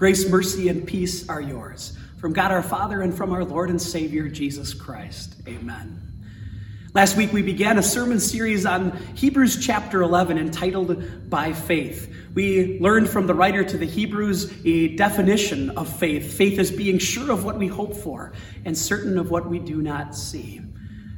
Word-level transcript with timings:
Grace, 0.00 0.26
mercy, 0.30 0.70
and 0.70 0.86
peace 0.86 1.28
are 1.28 1.42
yours 1.42 1.94
from 2.16 2.32
God 2.32 2.50
our 2.50 2.62
Father 2.62 3.02
and 3.02 3.14
from 3.14 3.32
our 3.32 3.44
Lord 3.44 3.68
and 3.68 3.78
Savior 3.78 4.30
Jesus 4.30 4.72
Christ. 4.72 5.34
Amen. 5.46 6.00
Last 6.94 7.18
week 7.18 7.34
we 7.34 7.42
began 7.42 7.76
a 7.76 7.82
sermon 7.82 8.18
series 8.18 8.64
on 8.64 8.96
Hebrews 9.14 9.62
chapter 9.62 10.00
11 10.00 10.38
entitled 10.38 11.28
By 11.28 11.52
Faith. 11.52 12.16
We 12.32 12.78
learned 12.80 13.10
from 13.10 13.26
the 13.26 13.34
writer 13.34 13.62
to 13.62 13.76
the 13.76 13.84
Hebrews 13.84 14.50
a 14.64 14.96
definition 14.96 15.68
of 15.76 15.94
faith. 15.98 16.32
Faith 16.32 16.58
is 16.58 16.70
being 16.70 16.98
sure 16.98 17.30
of 17.30 17.44
what 17.44 17.58
we 17.58 17.66
hope 17.66 17.94
for 17.94 18.32
and 18.64 18.78
certain 18.78 19.18
of 19.18 19.30
what 19.30 19.50
we 19.50 19.58
do 19.58 19.82
not 19.82 20.16
see. 20.16 20.62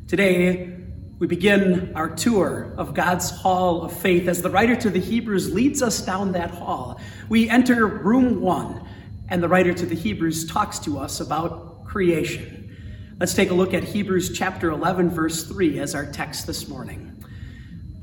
Today, 0.08 0.76
we 1.20 1.28
begin 1.28 1.92
our 1.94 2.08
tour 2.08 2.74
of 2.76 2.94
God's 2.94 3.30
Hall 3.30 3.82
of 3.82 3.92
Faith 3.92 4.26
as 4.26 4.42
the 4.42 4.50
writer 4.50 4.74
to 4.74 4.90
the 4.90 4.98
Hebrews 4.98 5.54
leads 5.54 5.80
us 5.80 6.04
down 6.04 6.32
that 6.32 6.50
hall. 6.50 7.00
We 7.28 7.48
enter 7.48 7.86
room 7.86 8.40
one, 8.40 8.86
and 9.28 9.42
the 9.42 9.48
writer 9.48 9.72
to 9.72 9.86
the 9.86 9.94
Hebrews 9.94 10.46
talks 10.46 10.78
to 10.80 10.98
us 10.98 11.20
about 11.20 11.84
creation. 11.84 12.76
Let's 13.20 13.34
take 13.34 13.50
a 13.50 13.54
look 13.54 13.74
at 13.74 13.84
Hebrews 13.84 14.36
chapter 14.36 14.70
11, 14.70 15.10
verse 15.10 15.44
3 15.44 15.78
as 15.78 15.94
our 15.94 16.06
text 16.06 16.46
this 16.46 16.68
morning. 16.68 17.08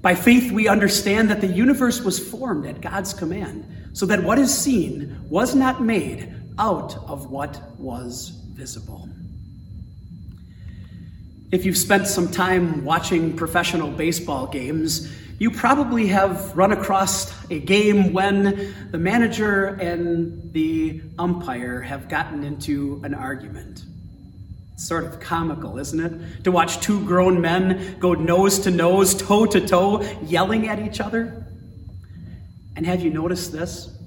By 0.02 0.16
faith, 0.16 0.52
we 0.52 0.68
understand 0.68 1.30
that 1.30 1.42
the 1.42 1.48
universe 1.48 2.02
was 2.02 2.18
formed 2.18 2.66
at 2.66 2.80
God's 2.80 3.14
command, 3.14 3.66
so 3.94 4.06
that 4.06 4.24
what 4.24 4.40
is 4.40 4.56
seen 4.56 5.18
was 5.30 5.56
not 5.56 5.82
made 5.82 6.34
out 6.58 6.96
of 7.08 7.30
what 7.30 7.62
was 7.78 8.30
visible. 8.54 9.10
If 11.52 11.66
you've 11.66 11.78
spent 11.78 12.08
some 12.08 12.30
time 12.30 12.86
watching 12.86 13.36
professional 13.36 13.90
baseball 13.90 14.48
games, 14.48 15.12
you 15.40 15.50
probably 15.50 16.08
have 16.08 16.56
run 16.56 16.74
across 16.74 17.34
a 17.50 17.60
game 17.60 18.12
when 18.12 18.74
the 18.92 18.98
manager 18.98 19.68
and 19.68 20.52
the 20.52 21.02
umpire 21.18 21.80
have 21.80 22.10
gotten 22.10 22.44
into 22.44 23.00
an 23.06 23.14
argument. 23.14 23.84
It's 24.74 24.86
sort 24.86 25.06
of 25.06 25.22
comical, 25.22 25.80
isn't 25.80 26.00
it? 26.00 26.44
To 26.44 26.52
watch 26.52 26.82
two 26.82 27.06
grown 27.06 27.40
men 27.40 27.98
go 28.00 28.14
nose 28.14 28.60
to 28.60 28.72
nose, 28.72 29.16
toe 29.16 29.46
to 29.46 29.66
toe, 29.66 30.02
yelling 30.24 30.68
at 30.68 30.80
each 30.80 31.00
other. 31.00 31.46
And 32.76 32.86
have 32.86 33.02
you 33.02 33.10
noticed 33.10 33.54
this? 33.54 33.98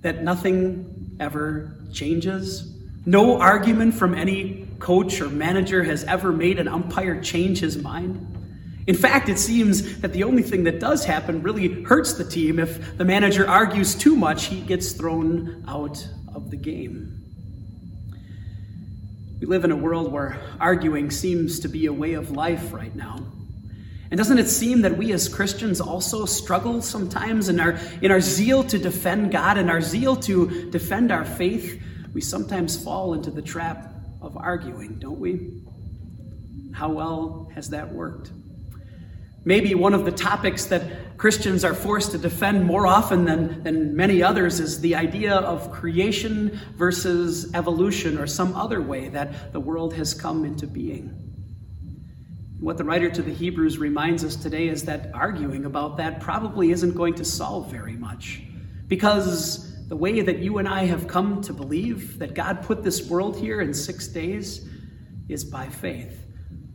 That 0.00 0.24
nothing 0.24 1.16
ever 1.20 1.76
changes? 1.92 2.76
No 3.06 3.40
argument 3.40 3.94
from 3.94 4.16
any 4.16 4.66
coach 4.80 5.20
or 5.20 5.28
manager 5.28 5.84
has 5.84 6.02
ever 6.04 6.32
made 6.32 6.58
an 6.58 6.66
umpire 6.66 7.20
change 7.20 7.60
his 7.60 7.78
mind. 7.78 8.41
In 8.86 8.96
fact, 8.96 9.28
it 9.28 9.38
seems 9.38 10.00
that 10.00 10.12
the 10.12 10.24
only 10.24 10.42
thing 10.42 10.64
that 10.64 10.80
does 10.80 11.04
happen 11.04 11.42
really 11.42 11.82
hurts 11.84 12.14
the 12.14 12.24
team. 12.24 12.58
If 12.58 12.98
the 12.98 13.04
manager 13.04 13.48
argues 13.48 13.94
too 13.94 14.16
much, 14.16 14.46
he 14.46 14.60
gets 14.60 14.92
thrown 14.92 15.64
out 15.68 16.04
of 16.34 16.50
the 16.50 16.56
game. 16.56 17.18
We 19.40 19.46
live 19.46 19.64
in 19.64 19.70
a 19.70 19.76
world 19.76 20.12
where 20.12 20.40
arguing 20.60 21.10
seems 21.10 21.60
to 21.60 21.68
be 21.68 21.86
a 21.86 21.92
way 21.92 22.14
of 22.14 22.32
life 22.32 22.72
right 22.72 22.94
now. 22.94 23.18
And 24.10 24.18
doesn't 24.18 24.38
it 24.38 24.48
seem 24.48 24.82
that 24.82 24.96
we 24.96 25.12
as 25.12 25.28
Christians 25.28 25.80
also 25.80 26.26
struggle 26.26 26.82
sometimes 26.82 27.48
in 27.48 27.58
our, 27.58 27.78
in 28.02 28.10
our 28.10 28.20
zeal 28.20 28.62
to 28.64 28.78
defend 28.78 29.32
God 29.32 29.58
and 29.58 29.70
our 29.70 29.80
zeal 29.80 30.16
to 30.16 30.70
defend 30.70 31.10
our 31.10 31.24
faith? 31.24 31.82
We 32.12 32.20
sometimes 32.20 32.82
fall 32.82 33.14
into 33.14 33.30
the 33.30 33.42
trap 33.42 33.94
of 34.20 34.36
arguing, 34.36 34.98
don't 34.98 35.18
we? 35.18 35.62
How 36.74 36.90
well 36.90 37.50
has 37.54 37.70
that 37.70 37.90
worked? 37.92 38.32
Maybe 39.44 39.74
one 39.74 39.92
of 39.92 40.04
the 40.04 40.12
topics 40.12 40.66
that 40.66 41.18
Christians 41.18 41.64
are 41.64 41.74
forced 41.74 42.12
to 42.12 42.18
defend 42.18 42.64
more 42.64 42.86
often 42.86 43.24
than, 43.24 43.62
than 43.64 43.96
many 43.96 44.22
others 44.22 44.60
is 44.60 44.80
the 44.80 44.94
idea 44.94 45.34
of 45.34 45.72
creation 45.72 46.60
versus 46.76 47.52
evolution 47.54 48.18
or 48.18 48.26
some 48.26 48.54
other 48.54 48.80
way 48.80 49.08
that 49.08 49.52
the 49.52 49.60
world 49.60 49.94
has 49.94 50.14
come 50.14 50.44
into 50.44 50.66
being. 50.66 51.18
What 52.60 52.78
the 52.78 52.84
writer 52.84 53.10
to 53.10 53.22
the 53.22 53.32
Hebrews 53.32 53.78
reminds 53.78 54.22
us 54.22 54.36
today 54.36 54.68
is 54.68 54.84
that 54.84 55.10
arguing 55.12 55.64
about 55.64 55.96
that 55.96 56.20
probably 56.20 56.70
isn't 56.70 56.94
going 56.94 57.14
to 57.14 57.24
solve 57.24 57.68
very 57.68 57.96
much. 57.96 58.42
Because 58.86 59.88
the 59.88 59.96
way 59.96 60.20
that 60.20 60.38
you 60.38 60.58
and 60.58 60.68
I 60.68 60.84
have 60.84 61.08
come 61.08 61.42
to 61.42 61.52
believe 61.52 62.20
that 62.20 62.34
God 62.34 62.62
put 62.62 62.84
this 62.84 63.08
world 63.08 63.36
here 63.36 63.60
in 63.60 63.74
six 63.74 64.06
days 64.06 64.68
is 65.28 65.44
by 65.44 65.68
faith. 65.68 66.21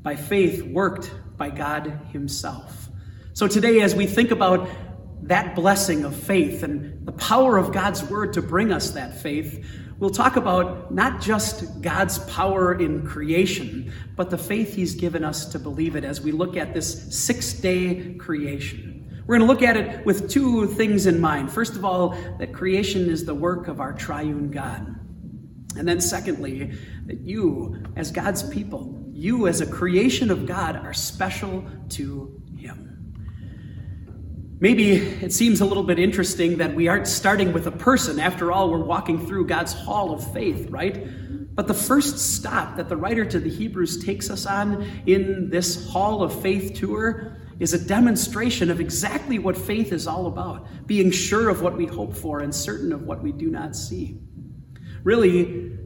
By 0.02 0.16
faith, 0.16 0.64
worked 0.64 1.14
by 1.38 1.50
God 1.50 2.00
Himself. 2.12 2.90
So 3.34 3.48
today, 3.48 3.82
as 3.82 3.94
we 3.94 4.08
think 4.08 4.32
about 4.32 4.68
that 5.24 5.56
blessing 5.56 6.04
of 6.04 6.16
faith 6.16 6.64
and 6.64 7.06
the 7.06 7.12
power 7.12 7.58
of 7.58 7.72
God's 7.72 8.04
Word 8.04 8.34
to 8.34 8.42
bring 8.42 8.72
us 8.72 8.92
that 8.92 9.22
faith, 9.22 9.66
we'll 10.00 10.10
talk 10.10 10.36
about 10.36 10.94
not 10.94 11.22
just 11.22 11.82
God's 11.82 12.20
power 12.20 12.80
in 12.80 13.06
creation, 13.06 13.92
but 14.16 14.30
the 14.30 14.38
faith 14.38 14.74
He's 14.76 14.96
given 14.96 15.24
us 15.24 15.46
to 15.46 15.60
believe 15.60 15.96
it 15.96 16.04
as 16.04 16.22
we 16.22 16.32
look 16.32 16.58
at 16.58 16.74
this 16.74 17.16
six 17.16 17.54
day 17.54 18.16
creation. 18.16 18.98
We're 19.28 19.38
going 19.38 19.48
to 19.48 19.54
look 19.54 19.62
at 19.62 19.76
it 19.76 20.06
with 20.06 20.30
two 20.30 20.68
things 20.68 21.06
in 21.06 21.20
mind. 21.20 21.52
First 21.52 21.76
of 21.76 21.84
all, 21.84 22.18
that 22.40 22.54
creation 22.54 23.10
is 23.10 23.26
the 23.26 23.36
work 23.36 23.68
of 23.68 23.82
our 23.82 23.92
triune 23.92 24.50
God. 24.50 24.97
And 25.78 25.88
then, 25.88 26.02
secondly, 26.02 26.72
that 27.06 27.22
you, 27.22 27.84
as 27.96 28.12
God's 28.12 28.44
people, 28.50 28.94
you, 29.12 29.48
as 29.48 29.62
a 29.62 29.66
creation 29.66 30.32
of 30.32 30.46
God, 30.46 30.76
are 30.76 30.94
special 30.94 31.66
to 31.90 32.42
Him. 32.58 32.88
Maybe 34.60 34.94
it 34.94 35.32
seems 35.34 35.62
a 35.62 35.66
little 35.66 35.84
bit 35.84 36.00
interesting 36.00 36.58
that 36.58 36.74
we 36.74 36.88
aren't 36.88 37.08
starting 37.08 37.54
with 37.54 37.68
a 37.68 37.72
person. 37.72 38.20
After 38.20 38.52
all, 38.52 38.72
we're 38.72 38.84
walking 38.84 39.26
through 39.26 39.46
God's 39.46 39.74
hall 39.74 40.14
of 40.14 40.34
faith, 40.34 40.70
right? 40.70 41.08
But 41.56 41.68
the 41.68 41.74
first 41.74 42.20
stop 42.20 42.78
that 42.78 42.90
the 42.90 42.98
writer 42.98 43.26
to 43.26 43.40
the 43.40 43.50
Hebrews 43.50 44.04
takes 44.04 44.30
us 44.30 44.46
on 44.46 44.84
in 45.06 45.50
this 45.50 45.90
hall 45.90 46.22
of 46.24 46.42
faith 46.42 46.76
tour 46.76 47.38
is 47.60 47.74
a 47.74 47.84
demonstration 47.84 48.70
of 48.70 48.80
exactly 48.80 49.40
what 49.40 49.58
faith 49.58 49.92
is 49.92 50.06
all 50.06 50.28
about 50.28 50.68
being 50.86 51.10
sure 51.12 51.50
of 51.50 51.62
what 51.62 51.76
we 51.76 51.86
hope 51.86 52.16
for 52.16 52.42
and 52.42 52.54
certain 52.54 52.92
of 52.92 53.04
what 53.04 53.24
we 53.24 53.32
do 53.32 53.50
not 53.50 53.76
see. 53.76 54.20
Really, 55.04 55.78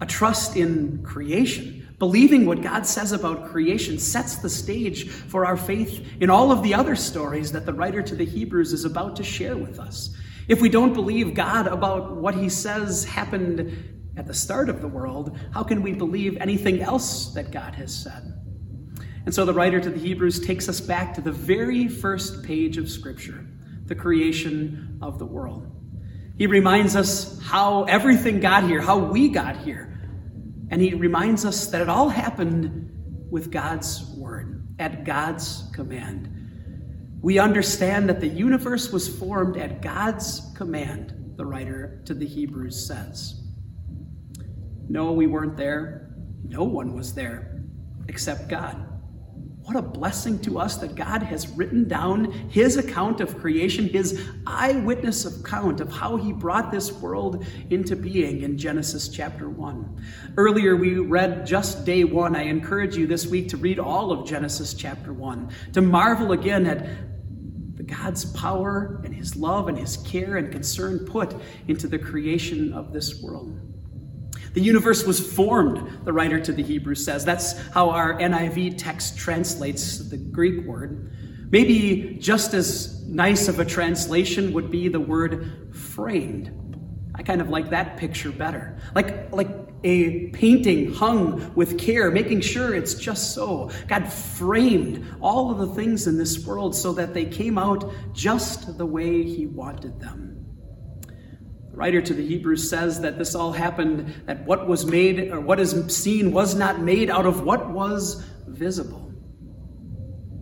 a 0.00 0.06
trust 0.06 0.56
in 0.56 1.02
creation. 1.02 1.88
Believing 1.98 2.46
what 2.46 2.62
God 2.62 2.86
says 2.86 3.10
about 3.10 3.50
creation 3.50 3.98
sets 3.98 4.36
the 4.36 4.48
stage 4.48 5.08
for 5.08 5.44
our 5.44 5.56
faith 5.56 6.06
in 6.20 6.30
all 6.30 6.52
of 6.52 6.62
the 6.62 6.72
other 6.72 6.94
stories 6.94 7.50
that 7.52 7.66
the 7.66 7.72
writer 7.72 8.02
to 8.02 8.14
the 8.14 8.24
Hebrews 8.24 8.72
is 8.72 8.84
about 8.84 9.16
to 9.16 9.24
share 9.24 9.56
with 9.56 9.80
us. 9.80 10.16
If 10.46 10.60
we 10.60 10.68
don't 10.68 10.94
believe 10.94 11.34
God 11.34 11.66
about 11.66 12.16
what 12.16 12.36
he 12.36 12.48
says 12.48 13.04
happened 13.04 13.76
at 14.16 14.26
the 14.26 14.34
start 14.34 14.68
of 14.68 14.80
the 14.80 14.88
world, 14.88 15.36
how 15.52 15.64
can 15.64 15.82
we 15.82 15.92
believe 15.92 16.36
anything 16.36 16.80
else 16.80 17.32
that 17.34 17.50
God 17.50 17.74
has 17.74 17.94
said? 17.94 18.32
And 19.26 19.34
so 19.34 19.44
the 19.44 19.52
writer 19.52 19.80
to 19.80 19.90
the 19.90 19.98
Hebrews 19.98 20.40
takes 20.40 20.68
us 20.68 20.80
back 20.80 21.14
to 21.14 21.20
the 21.20 21.32
very 21.32 21.88
first 21.88 22.44
page 22.44 22.78
of 22.78 22.88
Scripture, 22.88 23.44
the 23.86 23.94
creation 23.94 24.98
of 25.02 25.18
the 25.18 25.26
world. 25.26 25.77
He 26.38 26.46
reminds 26.46 26.94
us 26.94 27.40
how 27.42 27.82
everything 27.84 28.38
got 28.38 28.64
here, 28.64 28.80
how 28.80 28.98
we 28.98 29.28
got 29.28 29.56
here. 29.56 29.98
And 30.70 30.80
he 30.80 30.94
reminds 30.94 31.44
us 31.44 31.66
that 31.66 31.80
it 31.80 31.88
all 31.88 32.08
happened 32.08 33.26
with 33.30 33.50
God's 33.50 34.04
word, 34.16 34.66
at 34.78 35.04
God's 35.04 35.64
command. 35.74 37.18
We 37.20 37.40
understand 37.40 38.08
that 38.08 38.20
the 38.20 38.28
universe 38.28 38.92
was 38.92 39.08
formed 39.08 39.56
at 39.56 39.82
God's 39.82 40.42
command, 40.56 41.34
the 41.36 41.44
writer 41.44 42.00
to 42.04 42.14
the 42.14 42.26
Hebrews 42.26 42.86
says. 42.86 43.42
No, 44.88 45.12
we 45.12 45.26
weren't 45.26 45.56
there. 45.56 46.14
No 46.44 46.62
one 46.62 46.94
was 46.94 47.14
there 47.14 47.62
except 48.06 48.48
God. 48.48 48.87
What 49.68 49.76
a 49.76 49.82
blessing 49.82 50.38
to 50.44 50.58
us 50.58 50.78
that 50.78 50.94
God 50.94 51.22
has 51.22 51.46
written 51.50 51.86
down 51.86 52.32
his 52.48 52.78
account 52.78 53.20
of 53.20 53.36
creation, 53.38 53.86
his 53.86 54.26
eyewitness 54.46 55.26
account 55.26 55.82
of 55.82 55.92
how 55.92 56.16
he 56.16 56.32
brought 56.32 56.70
this 56.70 56.90
world 56.90 57.44
into 57.68 57.94
being 57.94 58.40
in 58.44 58.56
Genesis 58.56 59.10
chapter 59.10 59.50
1. 59.50 60.02
Earlier, 60.38 60.74
we 60.74 60.94
read 60.94 61.44
just 61.44 61.84
day 61.84 62.04
one. 62.04 62.34
I 62.34 62.44
encourage 62.44 62.96
you 62.96 63.06
this 63.06 63.26
week 63.26 63.50
to 63.50 63.58
read 63.58 63.78
all 63.78 64.10
of 64.10 64.26
Genesis 64.26 64.72
chapter 64.72 65.12
1, 65.12 65.50
to 65.74 65.82
marvel 65.82 66.32
again 66.32 66.64
at 66.64 66.86
the 67.76 67.82
God's 67.82 68.24
power 68.24 69.02
and 69.04 69.14
his 69.14 69.36
love 69.36 69.68
and 69.68 69.76
his 69.76 69.98
care 69.98 70.38
and 70.38 70.50
concern 70.50 71.00
put 71.00 71.36
into 71.66 71.88
the 71.88 71.98
creation 71.98 72.72
of 72.72 72.94
this 72.94 73.22
world. 73.22 73.60
The 74.54 74.60
universe 74.60 75.04
was 75.04 75.20
formed, 75.20 76.04
the 76.04 76.12
writer 76.12 76.40
to 76.40 76.52
the 76.52 76.62
Hebrews 76.62 77.04
says. 77.04 77.24
That's 77.24 77.58
how 77.70 77.90
our 77.90 78.18
NIV 78.18 78.78
text 78.78 79.16
translates 79.16 80.08
the 80.08 80.16
Greek 80.16 80.64
word. 80.64 81.10
Maybe 81.50 82.16
just 82.20 82.54
as 82.54 83.06
nice 83.06 83.48
of 83.48 83.58
a 83.60 83.64
translation 83.64 84.52
would 84.52 84.70
be 84.70 84.88
the 84.88 85.00
word 85.00 85.74
framed. 85.74 86.54
I 87.14 87.22
kind 87.22 87.40
of 87.40 87.48
like 87.48 87.70
that 87.70 87.96
picture 87.96 88.30
better. 88.30 88.78
Like, 88.94 89.32
like 89.32 89.48
a 89.84 90.28
painting 90.28 90.92
hung 90.92 91.54
with 91.54 91.78
care, 91.78 92.10
making 92.10 92.40
sure 92.40 92.74
it's 92.74 92.94
just 92.94 93.34
so. 93.34 93.70
God 93.86 94.12
framed 94.12 95.06
all 95.20 95.50
of 95.50 95.58
the 95.58 95.74
things 95.74 96.06
in 96.06 96.18
this 96.18 96.44
world 96.44 96.74
so 96.74 96.92
that 96.92 97.14
they 97.14 97.24
came 97.24 97.58
out 97.58 97.92
just 98.12 98.76
the 98.76 98.86
way 98.86 99.22
He 99.22 99.46
wanted 99.46 100.00
them 100.00 100.37
writer 101.78 102.02
to 102.02 102.12
the 102.12 102.26
Hebrews 102.26 102.68
says 102.68 103.00
that 103.02 103.18
this 103.18 103.36
all 103.36 103.52
happened, 103.52 104.12
that 104.26 104.44
what 104.44 104.66
was 104.66 104.84
made, 104.84 105.30
or 105.30 105.40
what 105.40 105.60
is 105.60 105.70
seen, 105.94 106.32
was 106.32 106.56
not 106.56 106.80
made 106.80 107.08
out 107.08 107.24
of 107.24 107.44
what 107.44 107.70
was 107.70 108.24
visible. 108.48 109.14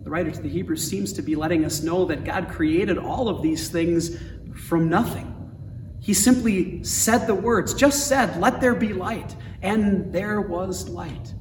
The 0.03 0.09
writer 0.09 0.31
to 0.31 0.41
the 0.41 0.49
Hebrews 0.49 0.89
seems 0.89 1.13
to 1.13 1.21
be 1.21 1.35
letting 1.35 1.63
us 1.63 1.83
know 1.83 2.05
that 2.05 2.23
God 2.23 2.49
created 2.49 2.97
all 2.97 3.29
of 3.29 3.43
these 3.43 3.69
things 3.69 4.17
from 4.67 4.89
nothing. 4.89 5.31
He 6.01 6.15
simply 6.15 6.83
said 6.83 7.27
the 7.27 7.35
words, 7.35 7.75
just 7.75 8.07
said, 8.07 8.39
Let 8.39 8.59
there 8.59 8.73
be 8.73 8.93
light, 8.93 9.35
and 9.61 10.11
there 10.11 10.41
was 10.41 10.89
light. 10.89 11.35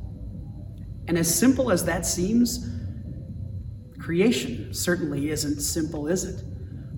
And 1.09 1.17
as 1.17 1.35
simple 1.35 1.71
as 1.71 1.87
that 1.87 2.05
seems, 2.05 2.69
creation 3.99 4.75
certainly 4.75 5.31
isn't 5.31 5.61
simple, 5.61 6.07
is 6.07 6.25
it? 6.25 6.43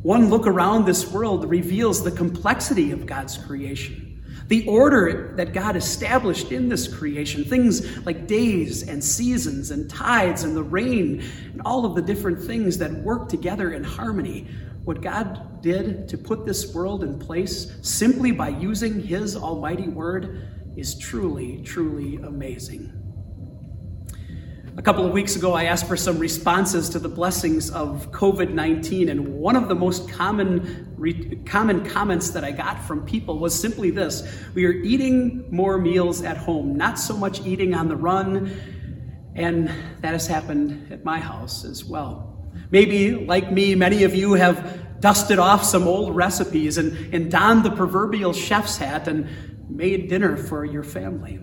One 0.08 0.30
look 0.30 0.46
around 0.46 0.86
this 0.86 1.06
world 1.06 1.50
reveals 1.50 2.02
the 2.02 2.10
complexity 2.10 2.92
of 2.92 3.04
God's 3.04 3.36
creation, 3.36 4.24
the 4.46 4.66
order 4.66 5.34
that 5.36 5.52
God 5.52 5.76
established 5.76 6.50
in 6.50 6.70
this 6.70 6.88
creation, 6.88 7.44
things 7.44 7.98
like 8.06 8.26
days 8.26 8.88
and 8.88 9.04
seasons 9.04 9.70
and 9.70 9.90
tides 9.90 10.44
and 10.44 10.56
the 10.56 10.62
rain 10.62 11.22
and 11.52 11.60
all 11.66 11.84
of 11.84 11.94
the 11.94 12.00
different 12.00 12.42
things 12.42 12.78
that 12.78 12.90
work 12.90 13.28
together 13.28 13.72
in 13.72 13.84
harmony. 13.84 14.46
What 14.84 15.02
God 15.02 15.60
did 15.60 16.08
to 16.08 16.16
put 16.16 16.46
this 16.46 16.72
world 16.72 17.04
in 17.04 17.18
place 17.18 17.70
simply 17.82 18.32
by 18.32 18.48
using 18.48 19.02
His 19.02 19.36
almighty 19.36 19.88
word 19.88 20.48
is 20.74 20.98
truly, 20.98 21.60
truly 21.64 22.16
amazing. 22.16 23.07
A 24.78 24.82
couple 24.82 25.04
of 25.04 25.10
weeks 25.10 25.34
ago, 25.34 25.54
I 25.54 25.64
asked 25.64 25.88
for 25.88 25.96
some 25.96 26.20
responses 26.20 26.88
to 26.90 27.00
the 27.00 27.08
blessings 27.08 27.68
of 27.68 28.12
COVID 28.12 28.52
19, 28.52 29.08
and 29.08 29.34
one 29.34 29.56
of 29.56 29.66
the 29.66 29.74
most 29.74 30.08
common, 30.08 30.94
re- 30.96 31.34
common 31.44 31.84
comments 31.84 32.30
that 32.30 32.44
I 32.44 32.52
got 32.52 32.80
from 32.84 33.04
people 33.04 33.40
was 33.40 33.58
simply 33.58 33.90
this 33.90 34.22
We 34.54 34.66
are 34.66 34.72
eating 34.72 35.48
more 35.50 35.78
meals 35.78 36.22
at 36.22 36.36
home, 36.36 36.76
not 36.76 36.96
so 36.96 37.16
much 37.16 37.44
eating 37.44 37.74
on 37.74 37.88
the 37.88 37.96
run, 37.96 38.56
and 39.34 39.66
that 40.00 40.12
has 40.12 40.28
happened 40.28 40.92
at 40.92 41.04
my 41.04 41.18
house 41.18 41.64
as 41.64 41.84
well. 41.84 42.48
Maybe, 42.70 43.16
like 43.16 43.50
me, 43.50 43.74
many 43.74 44.04
of 44.04 44.14
you 44.14 44.34
have 44.34 45.00
dusted 45.00 45.40
off 45.40 45.64
some 45.64 45.88
old 45.88 46.14
recipes 46.14 46.78
and, 46.78 47.12
and 47.12 47.32
donned 47.32 47.64
the 47.64 47.72
proverbial 47.72 48.32
chef's 48.32 48.76
hat 48.76 49.08
and 49.08 49.28
made 49.68 50.08
dinner 50.08 50.36
for 50.36 50.64
your 50.64 50.84
family. 50.84 51.40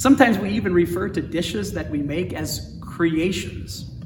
Sometimes 0.00 0.38
we 0.38 0.48
even 0.52 0.72
refer 0.72 1.10
to 1.10 1.20
dishes 1.20 1.74
that 1.74 1.90
we 1.90 1.98
make 1.98 2.32
as 2.32 2.78
creations. 2.80 4.00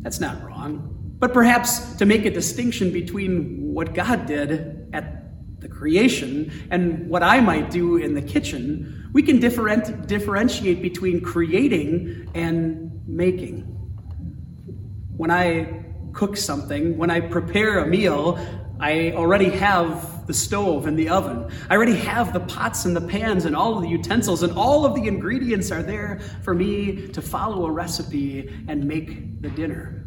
That's 0.00 0.20
not 0.20 0.42
wrong. 0.42 1.14
But 1.18 1.34
perhaps 1.34 1.96
to 1.96 2.06
make 2.06 2.24
a 2.24 2.30
distinction 2.30 2.90
between 2.94 3.74
what 3.74 3.92
God 3.92 4.24
did 4.24 4.88
at 4.94 5.60
the 5.60 5.68
creation 5.68 6.50
and 6.70 7.10
what 7.10 7.22
I 7.22 7.40
might 7.40 7.70
do 7.70 7.98
in 7.98 8.14
the 8.14 8.22
kitchen, 8.22 9.10
we 9.12 9.22
can 9.22 9.38
different, 9.38 10.08
differentiate 10.08 10.80
between 10.80 11.20
creating 11.20 12.30
and 12.34 13.06
making. 13.06 13.64
When 15.18 15.30
I 15.30 15.84
cook 16.14 16.38
something, 16.38 16.96
when 16.96 17.10
I 17.10 17.20
prepare 17.20 17.80
a 17.80 17.86
meal, 17.86 18.38
I 18.78 19.12
already 19.12 19.48
have 19.50 20.26
the 20.26 20.34
stove 20.34 20.86
and 20.86 20.98
the 20.98 21.08
oven. 21.08 21.50
I 21.70 21.76
already 21.76 21.96
have 21.96 22.32
the 22.32 22.40
pots 22.40 22.84
and 22.84 22.94
the 22.94 23.00
pans 23.00 23.44
and 23.44 23.56
all 23.56 23.76
of 23.76 23.82
the 23.82 23.88
utensils, 23.88 24.42
and 24.42 24.52
all 24.52 24.84
of 24.84 24.94
the 24.94 25.06
ingredients 25.06 25.70
are 25.70 25.82
there 25.82 26.20
for 26.42 26.54
me 26.54 27.08
to 27.08 27.22
follow 27.22 27.66
a 27.66 27.70
recipe 27.70 28.48
and 28.68 28.84
make 28.84 29.40
the 29.40 29.48
dinner. 29.50 30.04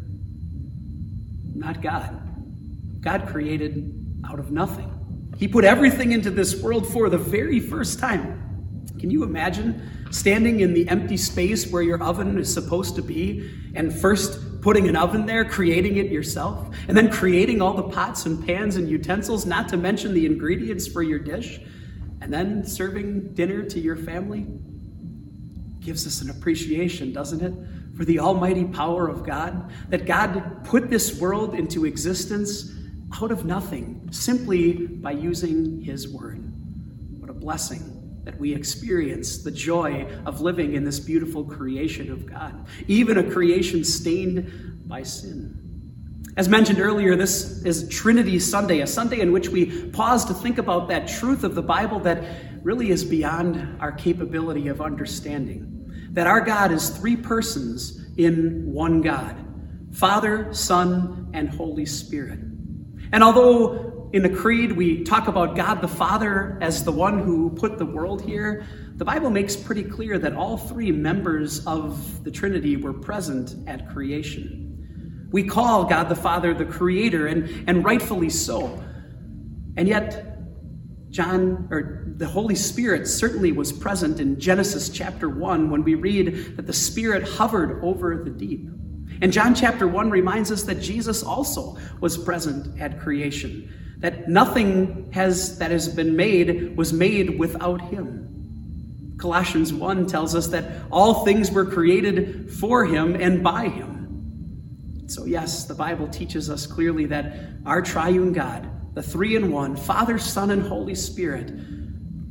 Not 1.54 1.82
God. 1.82 2.16
God 3.00 3.26
created 3.26 4.22
out 4.28 4.38
of 4.38 4.50
nothing. 4.52 4.96
He 5.36 5.48
put 5.48 5.64
everything 5.64 6.12
into 6.12 6.30
this 6.30 6.62
world 6.62 6.86
for 6.86 7.08
the 7.08 7.18
very 7.18 7.60
first 7.60 7.98
time. 7.98 8.84
Can 8.98 9.10
you 9.10 9.22
imagine 9.22 9.90
standing 10.10 10.60
in 10.60 10.74
the 10.74 10.86
empty 10.88 11.16
space 11.16 11.70
where 11.70 11.82
your 11.82 12.02
oven 12.02 12.38
is 12.38 12.52
supposed 12.52 12.94
to 12.96 13.02
be 13.02 13.50
and 13.74 13.92
first 13.92 14.38
putting 14.60 14.88
an 14.88 14.96
oven 14.96 15.26
there, 15.26 15.44
creating 15.44 15.96
it 15.96 16.10
yourself, 16.10 16.74
and 16.88 16.96
then 16.96 17.10
creating 17.10 17.62
all 17.62 17.74
the 17.74 17.82
pots 17.82 18.26
and 18.26 18.44
pans 18.44 18.76
and 18.76 18.88
utensils, 18.88 19.46
not 19.46 19.68
to 19.68 19.76
mention 19.76 20.12
the 20.14 20.26
ingredients 20.26 20.86
for 20.86 21.02
your 21.02 21.18
dish, 21.18 21.60
and 22.20 22.32
then 22.32 22.64
serving 22.64 23.32
dinner 23.34 23.62
to 23.62 23.80
your 23.80 23.96
family, 23.96 24.46
gives 25.80 26.06
us 26.06 26.20
an 26.20 26.30
appreciation, 26.30 27.12
doesn't 27.12 27.42
it? 27.42 27.54
For 27.96 28.04
the 28.04 28.20
almighty 28.20 28.64
power 28.64 29.08
of 29.08 29.24
God, 29.24 29.72
that 29.88 30.06
God 30.06 30.64
put 30.64 30.90
this 30.90 31.18
world 31.18 31.54
into 31.54 31.84
existence 31.86 32.72
out 33.20 33.30
of 33.30 33.44
nothing, 33.44 34.08
simply 34.10 34.86
by 34.86 35.12
using 35.12 35.80
His 35.80 36.08
word. 36.08 36.38
What 37.18 37.30
a 37.30 37.34
blessing 37.34 37.99
that 38.24 38.38
we 38.38 38.54
experience 38.54 39.38
the 39.38 39.50
joy 39.50 40.06
of 40.26 40.40
living 40.40 40.74
in 40.74 40.84
this 40.84 41.00
beautiful 41.00 41.44
creation 41.44 42.10
of 42.12 42.26
God, 42.26 42.66
even 42.86 43.18
a 43.18 43.30
creation 43.30 43.84
stained 43.84 44.82
by 44.86 45.02
sin. 45.02 45.60
As 46.36 46.48
mentioned 46.48 46.80
earlier, 46.80 47.16
this 47.16 47.62
is 47.64 47.88
Trinity 47.88 48.38
Sunday, 48.38 48.80
a 48.80 48.86
Sunday 48.86 49.20
in 49.20 49.32
which 49.32 49.48
we 49.48 49.88
pause 49.90 50.24
to 50.26 50.34
think 50.34 50.58
about 50.58 50.88
that 50.88 51.08
truth 51.08 51.44
of 51.44 51.54
the 51.54 51.62
Bible 51.62 51.98
that 52.00 52.24
really 52.62 52.90
is 52.90 53.04
beyond 53.04 53.80
our 53.80 53.92
capability 53.92 54.68
of 54.68 54.80
understanding. 54.80 55.66
That 56.12 56.26
our 56.26 56.40
God 56.40 56.72
is 56.72 56.90
three 56.90 57.16
persons 57.16 58.06
in 58.16 58.72
one 58.72 59.00
God 59.00 59.36
Father, 59.92 60.54
Son, 60.54 61.30
and 61.34 61.48
Holy 61.48 61.84
Spirit. 61.84 62.38
And 63.12 63.24
although 63.24 63.89
in 64.12 64.22
the 64.22 64.28
Creed, 64.28 64.72
we 64.72 65.04
talk 65.04 65.28
about 65.28 65.54
God 65.54 65.80
the 65.80 65.88
Father 65.88 66.58
as 66.60 66.82
the 66.82 66.90
one 66.90 67.20
who 67.20 67.50
put 67.50 67.78
the 67.78 67.86
world 67.86 68.20
here. 68.20 68.66
The 68.96 69.04
Bible 69.04 69.30
makes 69.30 69.54
pretty 69.54 69.84
clear 69.84 70.18
that 70.18 70.34
all 70.34 70.56
three 70.56 70.90
members 70.90 71.64
of 71.64 72.24
the 72.24 72.30
Trinity 72.30 72.76
were 72.76 72.92
present 72.92 73.54
at 73.68 73.88
creation. 73.90 75.28
We 75.30 75.44
call 75.44 75.84
God 75.84 76.08
the 76.08 76.16
Father 76.16 76.52
the 76.52 76.64
Creator, 76.64 77.28
and, 77.28 77.68
and 77.68 77.84
rightfully 77.84 78.30
so. 78.30 78.82
And 79.76 79.86
yet, 79.86 80.38
John, 81.10 81.68
or 81.70 82.12
the 82.16 82.26
Holy 82.26 82.56
Spirit 82.56 83.06
certainly 83.06 83.52
was 83.52 83.72
present 83.72 84.18
in 84.18 84.40
Genesis 84.40 84.88
chapter 84.88 85.28
1 85.28 85.70
when 85.70 85.84
we 85.84 85.94
read 85.94 86.56
that 86.56 86.66
the 86.66 86.72
Spirit 86.72 87.28
hovered 87.28 87.80
over 87.84 88.24
the 88.24 88.30
deep. 88.30 88.68
And 89.22 89.32
John 89.32 89.54
chapter 89.54 89.86
1 89.86 90.10
reminds 90.10 90.50
us 90.50 90.64
that 90.64 90.80
Jesus 90.80 91.22
also 91.22 91.78
was 92.00 92.18
present 92.18 92.80
at 92.80 92.98
creation 92.98 93.72
that 94.00 94.28
nothing 94.28 95.10
has 95.12 95.58
that 95.58 95.70
has 95.70 95.88
been 95.88 96.16
made 96.16 96.76
was 96.76 96.92
made 96.92 97.38
without 97.38 97.80
him. 97.80 99.16
Colossians 99.18 99.72
1 99.72 100.06
tells 100.06 100.34
us 100.34 100.48
that 100.48 100.64
all 100.90 101.24
things 101.24 101.50
were 101.50 101.66
created 101.66 102.50
for 102.50 102.86
him 102.86 103.14
and 103.14 103.44
by 103.44 103.68
him. 103.68 105.04
So, 105.06 105.26
yes, 105.26 105.64
the 105.64 105.74
Bible 105.74 106.08
teaches 106.08 106.48
us 106.48 106.66
clearly 106.66 107.04
that 107.06 107.36
our 107.66 107.82
triune 107.82 108.32
God, 108.32 108.94
the 108.94 109.02
three 109.02 109.36
in 109.36 109.52
one, 109.52 109.76
Father, 109.76 110.18
Son, 110.18 110.50
and 110.50 110.62
Holy 110.62 110.94
Spirit, 110.94 111.52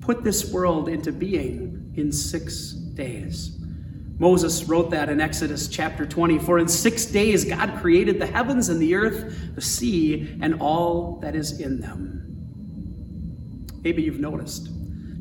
put 0.02 0.24
this 0.24 0.52
world 0.52 0.90
into 0.90 1.12
being 1.12 1.94
in 1.96 2.12
six 2.12 2.72
days. 2.72 3.59
Moses 4.20 4.66
wrote 4.66 4.92
that 4.92 5.08
in 5.08 5.22
Exodus 5.22 5.70
chapter 5.70 6.06
20. 6.06 6.40
For 6.40 6.60
in 6.60 6.68
six 6.68 7.06
days 7.06 7.46
God 7.46 7.80
created 7.80 8.20
the 8.20 8.26
heavens 8.28 8.68
and 8.68 8.82
the 8.82 8.94
earth, 8.94 9.56
the 9.56 9.62
sea, 9.62 10.38
and 10.42 10.62
all 10.62 11.20
that 11.22 11.36
is 11.36 11.62
in 11.62 11.80
them. 11.80 12.26
Maybe 13.82 14.02
you've 14.04 14.20
noticed. 14.20 14.70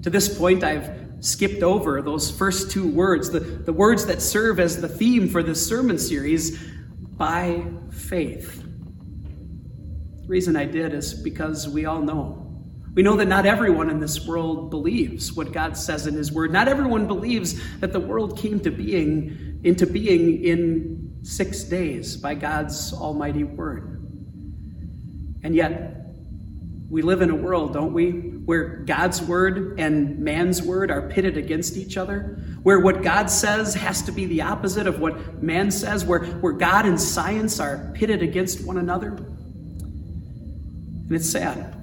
To 0.02 0.10
this 0.10 0.36
point, 0.36 0.64
I've 0.64 0.90
skipped 1.20 1.62
over 1.62 2.02
those 2.02 2.28
first 2.30 2.72
two 2.72 2.88
words, 2.88 3.30
the, 3.30 3.40
the 3.40 3.72
words 3.72 4.04
that 4.06 4.20
serve 4.20 4.58
as 4.58 4.80
the 4.80 4.88
theme 4.88 5.28
for 5.28 5.44
this 5.44 5.64
sermon 5.64 5.96
series 5.98 6.60
by 7.16 7.64
faith. 7.90 8.64
The 10.22 10.28
reason 10.28 10.56
I 10.56 10.64
did 10.64 10.92
is 10.92 11.14
because 11.14 11.68
we 11.68 11.86
all 11.86 12.00
know 12.00 12.47
we 12.98 13.04
know 13.04 13.14
that 13.14 13.28
not 13.28 13.46
everyone 13.46 13.90
in 13.90 14.00
this 14.00 14.26
world 14.26 14.70
believes 14.70 15.32
what 15.32 15.52
God 15.52 15.76
says 15.76 16.08
in 16.08 16.14
His 16.14 16.32
Word. 16.32 16.52
Not 16.52 16.66
everyone 16.66 17.06
believes 17.06 17.54
that 17.78 17.92
the 17.92 18.00
world 18.00 18.36
came 18.36 18.58
to 18.58 18.72
being 18.72 19.60
into 19.62 19.86
being 19.86 20.42
in 20.42 21.16
six 21.22 21.62
days 21.62 22.16
by 22.16 22.34
God's 22.34 22.92
almighty 22.92 23.44
word. 23.44 24.02
And 25.44 25.54
yet, 25.54 26.08
we 26.90 27.02
live 27.02 27.22
in 27.22 27.30
a 27.30 27.36
world, 27.36 27.72
don't 27.72 27.92
we, 27.92 28.10
where 28.10 28.78
God's 28.78 29.22
word 29.22 29.78
and 29.78 30.18
man's 30.18 30.60
word 30.60 30.90
are 30.90 31.02
pitted 31.02 31.36
against 31.36 31.76
each 31.76 31.96
other, 31.96 32.42
where 32.64 32.80
what 32.80 33.04
God 33.04 33.30
says 33.30 33.74
has 33.74 34.02
to 34.02 34.10
be 34.10 34.26
the 34.26 34.42
opposite 34.42 34.88
of 34.88 34.98
what 34.98 35.40
man 35.40 35.70
says, 35.70 36.04
where, 36.04 36.24
where 36.24 36.52
God 36.52 36.84
and 36.84 37.00
science 37.00 37.60
are 37.60 37.92
pitted 37.94 38.24
against 38.24 38.66
one 38.66 38.76
another. 38.76 39.10
And 39.10 41.12
it's 41.12 41.30
sad 41.30 41.77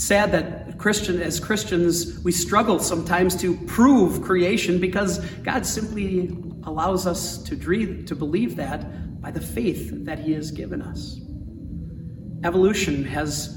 sad 0.00 0.32
that 0.32 0.78
Christian, 0.78 1.20
as 1.20 1.38
Christians, 1.38 2.20
we 2.24 2.32
struggle 2.32 2.78
sometimes 2.78 3.36
to 3.42 3.54
prove 3.66 4.22
creation 4.22 4.80
because 4.80 5.18
God 5.42 5.66
simply 5.66 6.34
allows 6.64 7.06
us 7.06 7.38
to 7.44 7.54
dream, 7.54 8.06
to 8.06 8.14
believe 8.14 8.56
that 8.56 9.20
by 9.20 9.30
the 9.30 9.40
faith 9.40 9.90
that 10.06 10.18
He 10.18 10.32
has 10.32 10.50
given 10.50 10.80
us. 10.80 11.20
Evolution 12.44 13.04
has 13.04 13.48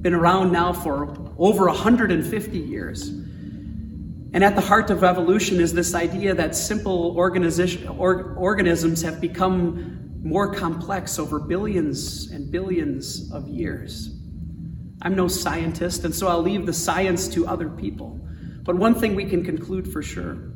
been 0.00 0.14
around 0.14 0.50
now 0.50 0.72
for 0.72 1.14
over 1.36 1.66
150 1.66 2.58
years. 2.58 3.08
And 3.08 4.42
at 4.42 4.54
the 4.54 4.62
heart 4.62 4.88
of 4.90 5.04
evolution 5.04 5.60
is 5.60 5.74
this 5.74 5.94
idea 5.94 6.34
that 6.34 6.56
simple 6.56 7.14
organisms 7.16 9.02
have 9.02 9.20
become 9.20 10.20
more 10.22 10.54
complex 10.54 11.18
over 11.18 11.38
billions 11.38 12.30
and 12.30 12.50
billions 12.50 13.30
of 13.30 13.46
years. 13.46 14.13
I'm 15.04 15.14
no 15.14 15.28
scientist, 15.28 16.04
and 16.04 16.14
so 16.14 16.28
I'll 16.28 16.42
leave 16.42 16.66
the 16.66 16.72
science 16.72 17.28
to 17.28 17.46
other 17.46 17.68
people. 17.68 18.18
But 18.62 18.76
one 18.76 18.94
thing 18.94 19.14
we 19.14 19.26
can 19.26 19.44
conclude 19.44 19.86
for 19.92 20.02
sure 20.02 20.50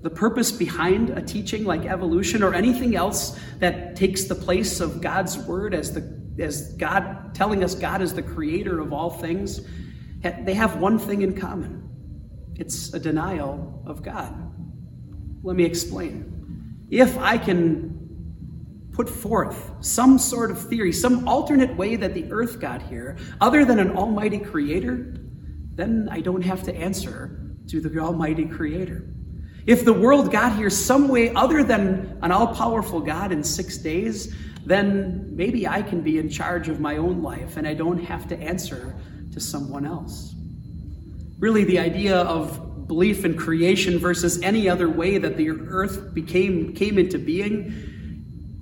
the 0.00 0.10
purpose 0.10 0.52
behind 0.52 1.10
a 1.10 1.20
teaching 1.20 1.64
like 1.64 1.84
evolution 1.84 2.44
or 2.44 2.54
anything 2.54 2.94
else 2.94 3.36
that 3.58 3.96
takes 3.96 4.24
the 4.24 4.34
place 4.34 4.78
of 4.78 5.00
God's 5.00 5.36
word 5.38 5.74
as 5.74 5.92
the 5.92 6.18
as 6.38 6.72
God 6.74 7.34
telling 7.34 7.64
us 7.64 7.74
God 7.74 8.00
is 8.00 8.14
the 8.14 8.22
creator 8.22 8.78
of 8.78 8.92
all 8.92 9.10
things, 9.10 9.60
they 10.22 10.54
have 10.54 10.80
one 10.80 10.96
thing 10.96 11.22
in 11.22 11.36
common. 11.36 11.88
It's 12.54 12.94
a 12.94 13.00
denial 13.00 13.82
of 13.86 14.02
God. 14.02 14.34
Let 15.42 15.56
me 15.56 15.64
explain. 15.64 16.86
If 16.90 17.18
I 17.18 17.38
can 17.38 17.97
put 18.98 19.08
forth 19.08 19.70
some 19.78 20.18
sort 20.18 20.50
of 20.50 20.58
theory, 20.58 20.92
some 20.92 21.28
alternate 21.28 21.76
way 21.76 21.94
that 21.94 22.14
the 22.14 22.26
earth 22.32 22.58
got 22.58 22.82
here, 22.82 23.16
other 23.40 23.64
than 23.64 23.78
an 23.78 23.96
almighty 23.96 24.38
creator, 24.38 25.14
then 25.76 26.08
I 26.10 26.20
don't 26.20 26.42
have 26.42 26.64
to 26.64 26.74
answer 26.74 27.54
to 27.68 27.80
the 27.80 27.96
almighty 28.00 28.44
creator. 28.44 29.08
If 29.66 29.84
the 29.84 29.92
world 29.92 30.32
got 30.32 30.56
here 30.56 30.68
some 30.68 31.06
way 31.06 31.32
other 31.32 31.62
than 31.62 32.18
an 32.22 32.32
all 32.32 32.48
powerful 32.48 32.98
God 32.98 33.30
in 33.30 33.44
six 33.44 33.78
days, 33.78 34.34
then 34.66 35.30
maybe 35.32 35.68
I 35.68 35.80
can 35.80 36.00
be 36.00 36.18
in 36.18 36.28
charge 36.28 36.68
of 36.68 36.80
my 36.80 36.96
own 36.96 37.22
life 37.22 37.56
and 37.56 37.68
I 37.68 37.74
don't 37.74 38.02
have 38.02 38.26
to 38.28 38.36
answer 38.36 38.96
to 39.30 39.38
someone 39.38 39.86
else. 39.86 40.34
Really, 41.38 41.62
the 41.62 41.78
idea 41.78 42.16
of 42.16 42.88
belief 42.88 43.24
in 43.24 43.36
creation 43.36 44.00
versus 44.00 44.42
any 44.42 44.68
other 44.68 44.88
way 44.88 45.18
that 45.18 45.36
the 45.36 45.50
earth 45.50 46.12
became, 46.14 46.74
came 46.74 46.98
into 46.98 47.16
being 47.16 47.94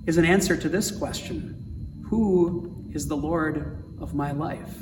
is 0.07 0.17
an 0.17 0.25
answer 0.25 0.57
to 0.57 0.69
this 0.69 0.91
question 0.91 2.05
Who 2.09 2.87
is 2.93 3.09
the 3.09 3.17
Lord 3.17 3.85
of 4.01 4.15
my 4.15 4.33
life? 4.33 4.75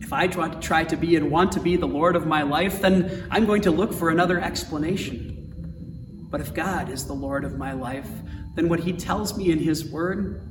If 0.00 0.12
I 0.12 0.28
try 0.28 0.84
to 0.84 0.96
be 0.96 1.16
and 1.16 1.32
want 1.32 1.50
to 1.52 1.60
be 1.60 1.76
the 1.76 1.88
Lord 1.88 2.14
of 2.14 2.26
my 2.26 2.42
life, 2.42 2.80
then 2.80 3.26
I'm 3.28 3.44
going 3.44 3.62
to 3.62 3.72
look 3.72 3.92
for 3.92 4.10
another 4.10 4.38
explanation. 4.40 6.28
But 6.30 6.40
if 6.40 6.54
God 6.54 6.90
is 6.90 7.06
the 7.06 7.12
Lord 7.12 7.44
of 7.44 7.58
my 7.58 7.72
life, 7.72 8.08
then 8.54 8.68
what 8.68 8.78
He 8.78 8.92
tells 8.92 9.36
me 9.36 9.50
in 9.50 9.58
His 9.58 9.84
Word, 9.90 10.46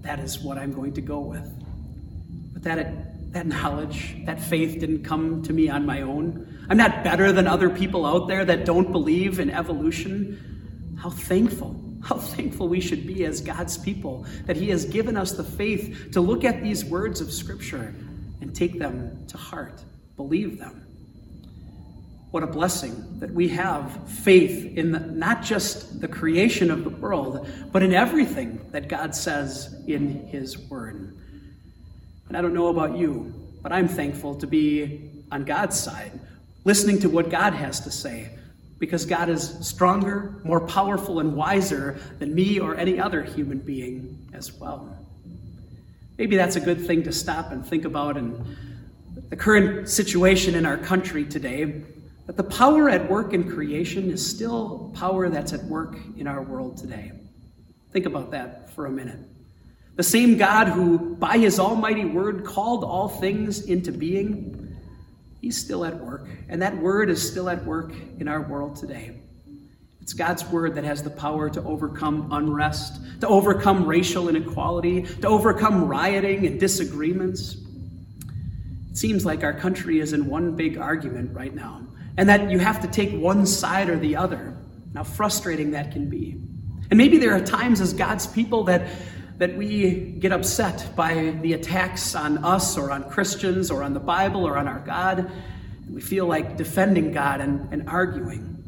that 0.00 0.18
is 0.18 0.40
what 0.40 0.58
I'm 0.58 0.72
going 0.72 0.94
to 0.94 1.00
go 1.00 1.20
with. 1.20 1.48
But 2.52 2.64
that, 2.64 3.32
that 3.32 3.46
knowledge, 3.46 4.16
that 4.24 4.40
faith 4.40 4.80
didn't 4.80 5.04
come 5.04 5.42
to 5.42 5.52
me 5.52 5.68
on 5.68 5.86
my 5.86 6.02
own. 6.02 6.66
I'm 6.68 6.76
not 6.76 7.04
better 7.04 7.30
than 7.30 7.46
other 7.46 7.70
people 7.70 8.04
out 8.04 8.26
there 8.26 8.44
that 8.44 8.64
don't 8.64 8.90
believe 8.90 9.38
in 9.38 9.50
evolution. 9.50 10.96
How 11.00 11.10
thankful 11.10 11.89
how 12.02 12.16
thankful 12.16 12.68
we 12.68 12.80
should 12.80 13.06
be 13.06 13.24
as 13.24 13.40
God's 13.40 13.76
people 13.76 14.26
that 14.46 14.56
He 14.56 14.70
has 14.70 14.84
given 14.84 15.16
us 15.16 15.32
the 15.32 15.44
faith 15.44 16.10
to 16.12 16.20
look 16.20 16.44
at 16.44 16.62
these 16.62 16.84
words 16.84 17.20
of 17.20 17.32
Scripture 17.32 17.94
and 18.40 18.54
take 18.54 18.78
them 18.78 19.26
to 19.28 19.36
heart, 19.36 19.82
believe 20.16 20.58
them. 20.58 20.86
What 22.30 22.42
a 22.44 22.46
blessing 22.46 23.18
that 23.18 23.32
we 23.32 23.48
have 23.48 24.08
faith 24.08 24.76
in 24.78 24.92
the, 24.92 25.00
not 25.00 25.42
just 25.42 26.00
the 26.00 26.06
creation 26.08 26.70
of 26.70 26.84
the 26.84 26.90
world, 26.90 27.48
but 27.72 27.82
in 27.82 27.92
everything 27.92 28.64
that 28.70 28.88
God 28.88 29.14
says 29.14 29.74
in 29.88 30.28
His 30.28 30.56
Word. 30.56 31.16
And 32.28 32.36
I 32.36 32.40
don't 32.40 32.54
know 32.54 32.68
about 32.68 32.96
you, 32.96 33.34
but 33.62 33.72
I'm 33.72 33.88
thankful 33.88 34.36
to 34.36 34.46
be 34.46 35.10
on 35.32 35.44
God's 35.44 35.78
side, 35.78 36.18
listening 36.64 37.00
to 37.00 37.10
what 37.10 37.30
God 37.30 37.52
has 37.52 37.80
to 37.80 37.90
say, 37.90 38.30
because 38.80 39.04
God 39.04 39.28
is 39.28 39.54
stronger, 39.60 40.40
more 40.42 40.60
powerful, 40.60 41.20
and 41.20 41.36
wiser 41.36 42.00
than 42.18 42.34
me 42.34 42.58
or 42.58 42.74
any 42.74 42.98
other 42.98 43.22
human 43.22 43.58
being 43.58 44.26
as 44.32 44.52
well. 44.54 44.96
Maybe 46.18 46.36
that's 46.36 46.56
a 46.56 46.60
good 46.60 46.84
thing 46.84 47.04
to 47.04 47.12
stop 47.12 47.52
and 47.52 47.64
think 47.64 47.84
about 47.84 48.16
in 48.16 48.56
the 49.28 49.36
current 49.36 49.88
situation 49.88 50.54
in 50.54 50.66
our 50.66 50.78
country 50.78 51.24
today. 51.24 51.82
That 52.26 52.36
the 52.36 52.44
power 52.44 52.88
at 52.88 53.10
work 53.10 53.32
in 53.32 53.50
creation 53.50 54.10
is 54.10 54.26
still 54.26 54.92
power 54.94 55.28
that's 55.28 55.52
at 55.52 55.64
work 55.64 55.96
in 56.16 56.26
our 56.26 56.42
world 56.42 56.76
today. 56.76 57.12
Think 57.92 58.06
about 58.06 58.30
that 58.30 58.70
for 58.70 58.86
a 58.86 58.90
minute. 58.90 59.18
The 59.96 60.02
same 60.02 60.38
God 60.38 60.68
who, 60.68 61.16
by 61.16 61.38
his 61.38 61.58
almighty 61.58 62.04
word, 62.04 62.44
called 62.44 62.84
all 62.84 63.08
things 63.08 63.66
into 63.66 63.92
being, 63.92 64.59
he's 65.40 65.56
still 65.56 65.84
at 65.84 65.98
work. 65.98 66.26
And 66.48 66.62
that 66.62 66.76
word 66.76 67.10
is 67.10 67.26
still 67.26 67.48
at 67.48 67.64
work 67.64 67.92
in 68.18 68.28
our 68.28 68.42
world 68.42 68.76
today. 68.76 69.16
It's 70.02 70.12
God's 70.12 70.44
word 70.46 70.74
that 70.74 70.84
has 70.84 71.02
the 71.02 71.10
power 71.10 71.48
to 71.50 71.62
overcome 71.62 72.28
unrest, 72.32 73.00
to 73.20 73.28
overcome 73.28 73.86
racial 73.86 74.28
inequality, 74.28 75.02
to 75.02 75.28
overcome 75.28 75.86
rioting 75.86 76.46
and 76.46 76.58
disagreements. 76.58 77.56
It 78.90 78.96
seems 78.96 79.24
like 79.24 79.44
our 79.44 79.52
country 79.52 80.00
is 80.00 80.12
in 80.12 80.26
one 80.26 80.56
big 80.56 80.78
argument 80.78 81.32
right 81.32 81.54
now, 81.54 81.82
and 82.16 82.28
that 82.28 82.50
you 82.50 82.58
have 82.58 82.80
to 82.82 82.88
take 82.88 83.12
one 83.12 83.46
side 83.46 83.88
or 83.88 83.98
the 83.98 84.16
other. 84.16 84.56
How 84.94 85.04
frustrating 85.04 85.70
that 85.70 85.92
can 85.92 86.08
be. 86.08 86.32
And 86.90 86.98
maybe 86.98 87.18
there 87.18 87.32
are 87.32 87.40
times 87.40 87.80
as 87.80 87.92
God's 87.92 88.26
people 88.26 88.64
that, 88.64 88.88
that 89.40 89.56
we 89.56 89.92
get 90.18 90.32
upset 90.32 90.94
by 90.94 91.34
the 91.40 91.54
attacks 91.54 92.14
on 92.14 92.44
us 92.44 92.76
or 92.76 92.90
on 92.90 93.08
Christians 93.08 93.70
or 93.70 93.82
on 93.82 93.94
the 93.94 94.00
Bible 94.00 94.46
or 94.46 94.58
on 94.58 94.68
our 94.68 94.80
God. 94.80 95.32
We 95.90 96.02
feel 96.02 96.26
like 96.26 96.58
defending 96.58 97.10
God 97.10 97.40
and, 97.40 97.66
and 97.72 97.88
arguing. 97.88 98.58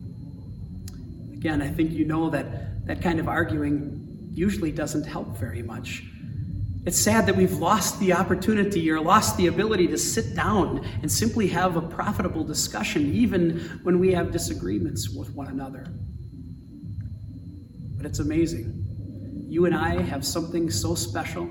Again, 1.35 1.61
I 1.61 1.69
think 1.69 1.93
you 1.93 2.07
know 2.07 2.31
that 2.31 2.87
that 2.87 3.03
kind 3.03 3.21
of 3.21 3.29
arguing 3.29 4.31
usually 4.33 4.73
doesn't 4.73 5.05
help 5.05 5.37
very 5.37 5.63
much. 5.63 6.05
It's 6.87 6.99
sad 6.99 7.27
that 7.27 7.37
we've 7.37 7.53
lost 7.53 8.01
the 8.01 8.15
opportunity 8.15 8.91
or 8.91 8.99
lost 8.99 9.37
the 9.37 9.49
ability 9.49 9.89
to 9.89 9.99
sit 9.99 10.35
down 10.35 10.87
and 11.03 11.13
simply 11.13 11.49
have 11.49 11.77
a 11.77 11.83
profitable 11.83 12.45
discussion, 12.45 13.13
even 13.13 13.59
when 13.83 13.99
we 13.99 14.15
have 14.15 14.33
disagreements 14.33 15.11
with 15.11 15.35
one 15.35 15.49
another. 15.49 15.85
But 17.99 18.07
it's 18.07 18.21
amazing. 18.21 18.82
You 19.53 19.67
and 19.67 19.75
I 19.75 20.01
have 20.01 20.25
something 20.25 20.71
so 20.71 20.95
special. 20.95 21.47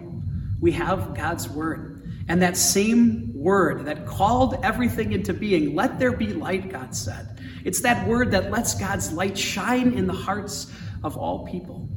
We 0.59 0.71
have 0.71 1.13
God's 1.15 1.47
Word. 1.47 2.11
And 2.27 2.41
that 2.41 2.57
same 2.57 3.31
Word 3.31 3.85
that 3.85 4.07
called 4.07 4.59
everything 4.63 5.11
into 5.11 5.35
being, 5.35 5.75
let 5.75 5.99
there 5.99 6.11
be 6.11 6.33
light, 6.33 6.71
God 6.71 6.95
said, 6.95 7.39
it's 7.63 7.81
that 7.81 8.07
word 8.07 8.31
that 8.31 8.49
lets 8.49 8.73
God's 8.73 9.11
light 9.11 9.37
shine 9.37 9.93
in 9.93 10.07
the 10.07 10.13
hearts 10.13 10.73
of 11.03 11.15
all 11.15 11.45
people. 11.45 11.87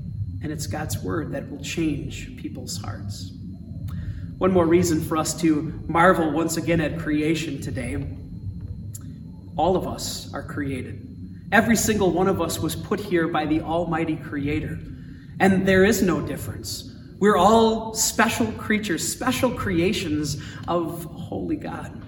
And 0.42 0.52
it's 0.52 0.66
God's 0.66 0.98
word 0.98 1.32
that 1.32 1.50
will 1.50 1.62
change 1.62 2.36
people's 2.36 2.76
hearts. 2.76 3.32
One 4.36 4.52
more 4.52 4.66
reason 4.66 5.00
for 5.00 5.16
us 5.16 5.32
to 5.40 5.82
marvel 5.86 6.32
once 6.32 6.58
again 6.58 6.82
at 6.82 6.98
creation 6.98 7.62
today. 7.62 8.06
All 9.56 9.74
of 9.74 9.86
us 9.86 10.30
are 10.34 10.42
created. 10.42 11.00
Every 11.50 11.76
single 11.76 12.10
one 12.10 12.28
of 12.28 12.42
us 12.42 12.58
was 12.58 12.76
put 12.76 13.00
here 13.00 13.26
by 13.26 13.46
the 13.46 13.62
Almighty 13.62 14.16
Creator. 14.16 14.78
And 15.40 15.66
there 15.66 15.84
is 15.84 16.02
no 16.02 16.20
difference. 16.20 16.90
We're 17.18 17.36
all 17.36 17.94
special 17.94 18.50
creatures, 18.52 19.06
special 19.06 19.50
creations 19.50 20.42
of 20.68 21.04
Holy 21.04 21.56
God, 21.56 22.02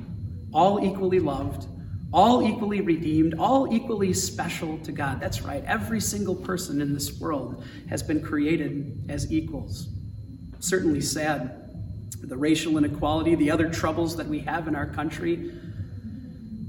all 0.53 0.85
equally 0.85 1.21
loved 1.21 1.67
all 2.13 2.43
equally 2.43 2.81
redeemed, 2.81 3.35
all 3.39 3.73
equally 3.73 4.13
special 4.13 4.79
to 4.79 4.91
God. 4.91 5.21
That's 5.21 5.43
right. 5.43 5.63
Every 5.67 6.01
single 6.01 6.35
person 6.35 6.81
in 6.81 6.95
this 6.95 7.21
world 7.21 7.63
has 7.91 8.03
been 8.03 8.23
created 8.23 9.05
as 9.11 9.31
equals. 9.31 9.89
Certainly 10.61 11.03
sad. 11.03 11.63
The 12.23 12.37
racial 12.37 12.79
inequality, 12.79 13.35
the 13.35 13.51
other 13.51 13.69
troubles 13.69 14.17
that 14.17 14.27
we 14.27 14.39
have 14.41 14.67
in 14.67 14.75
our 14.75 14.87
country. 14.87 15.53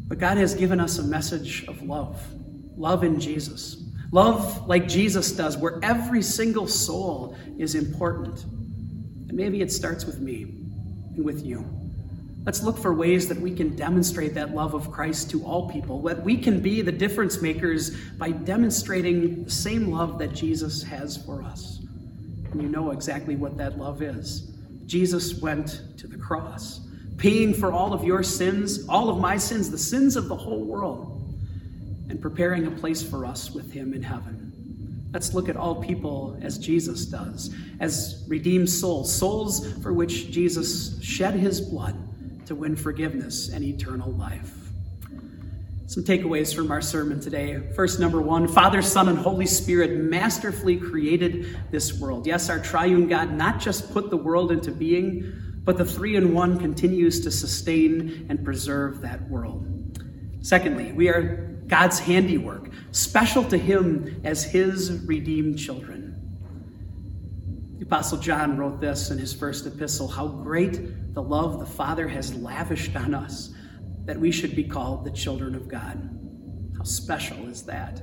But 0.08 0.20
God 0.20 0.38
has 0.38 0.54
given 0.54 0.80
us 0.80 1.00
a 1.00 1.04
message 1.04 1.66
of 1.68 1.82
love 1.82 2.22
love 2.76 3.04
in 3.04 3.20
Jesus. 3.20 3.84
Love 4.12 4.68
like 4.68 4.88
Jesus 4.88 5.32
does, 5.32 5.58
where 5.58 5.80
every 5.84 6.22
single 6.22 6.68
soul 6.68 7.36
is 7.58 7.76
important. 7.76 8.44
And 8.44 9.34
maybe 9.34 9.62
it 9.62 9.72
starts 9.72 10.06
with 10.06 10.20
me 10.20 10.44
and 11.16 11.26
with 11.26 11.46
you. 11.46 11.66
Let's 12.46 12.64
look 12.64 12.78
for 12.78 12.94
ways 12.94 13.28
that 13.28 13.38
we 13.38 13.54
can 13.54 13.76
demonstrate 13.76 14.34
that 14.36 14.56
love 14.56 14.74
of 14.74 14.90
Christ 14.90 15.30
to 15.32 15.44
all 15.44 15.70
people, 15.70 16.02
that 16.04 16.24
we 16.24 16.38
can 16.38 16.62
be 16.62 16.82
the 16.82 16.94
difference 16.94 17.42
makers 17.42 17.98
by 18.18 18.32
demonstrating 18.32 19.44
the 19.44 19.52
same 19.52 19.92
love 19.92 20.18
that 20.20 20.34
Jesus 20.34 20.82
has 20.84 21.18
for 21.18 21.44
us. 21.44 21.80
And 22.52 22.62
you 22.62 22.70
know 22.70 22.92
exactly 22.92 23.36
what 23.36 23.58
that 23.58 23.78
love 23.78 24.02
is. 24.02 24.54
Jesus 24.86 25.42
went 25.42 25.82
to 25.98 26.08
the 26.08 26.16
cross, 26.18 26.80
paying 27.18 27.54
for 27.54 27.74
all 27.74 27.92
of 27.92 28.06
your 28.06 28.24
sins, 28.24 28.88
all 28.88 29.10
of 29.10 29.20
my 29.20 29.36
sins, 29.36 29.70
the 29.70 29.78
sins 29.78 30.16
of 30.16 30.30
the 30.30 30.36
whole 30.36 30.64
world, 30.64 31.17
and 32.10 32.22
preparing 32.22 32.68
a 32.68 32.72
place 32.72 33.02
for 33.02 33.26
us 33.26 33.52
with 33.52 33.72
him 33.72 33.94
in 33.94 34.02
heaven. 34.02 34.48
Let's 35.14 35.34
look 35.34 35.50
at 35.50 35.56
all 35.56 35.76
people 35.76 36.38
as 36.42 36.58
Jesus 36.58 37.06
does, 37.06 37.54
as 37.80 38.24
redeemed 38.28 38.70
souls, 38.70 39.14
souls 39.14 39.74
for 39.82 39.94
which 39.94 40.32
Jesus 40.32 41.02
shed 41.02 41.34
his 41.34 41.62
blood 41.62 41.96
to 42.46 42.56
win 42.56 42.76
forgiveness 42.76 43.50
and 43.50 43.64
eternal 43.64 44.12
life. 44.12 44.54
Some 45.88 46.04
takeaways 46.04 46.54
from 46.54 46.70
our 46.70 46.82
sermon 46.82 47.22
today. 47.22 47.62
First, 47.74 47.98
number 48.00 48.22
one 48.22 48.48
Father, 48.48 48.82
Son, 48.82 49.08
and 49.08 49.18
Holy 49.18 49.46
Spirit 49.46 50.04
masterfully 50.04 50.76
created 50.76 51.58
this 51.72 51.98
world. 51.98 52.28
Yes, 52.28 52.50
our 52.50 52.60
triune 52.60 53.08
God 53.08 53.32
not 53.32 53.62
just 53.62 53.94
put 53.94 54.10
the 54.10 54.18
world 54.18 54.52
into 54.52 54.70
being, 54.72 55.34
but 55.64 55.78
the 55.78 55.86
three 55.86 56.18
in 56.18 56.34
one 56.34 56.60
continues 56.60 57.22
to 57.22 57.32
sustain 57.32 58.26
and 58.30 58.44
preserve 58.44 59.02
that 59.02 59.30
world. 59.30 59.66
Secondly, 60.42 60.92
we 60.92 61.08
are 61.08 61.57
God's 61.68 62.00
handiwork, 62.00 62.70
special 62.92 63.44
to 63.46 63.58
Him 63.58 64.22
as 64.24 64.44
His 64.44 65.04
redeemed 65.06 65.60
children. 65.60 66.08
The 67.78 67.86
Apostle 67.86 68.18
John 68.18 68.58
wrote 68.58 68.82
this 68.82 69.12
in 69.12 69.20
his 69.20 69.34
first 69.34 69.68
epistle 69.68 70.08
How 70.08 70.28
great 70.28 71.14
the 71.14 71.22
love 71.22 71.60
the 71.60 71.66
Father 71.66 72.08
has 72.08 72.34
lavished 72.34 72.96
on 72.96 73.14
us 73.14 73.54
that 74.06 74.20
we 74.20 74.32
should 74.32 74.56
be 74.56 74.64
called 74.64 75.04
the 75.04 75.12
children 75.12 75.54
of 75.54 75.68
God. 75.68 76.10
How 76.78 76.84
special 76.84 77.48
is 77.48 77.64
that? 77.64 78.02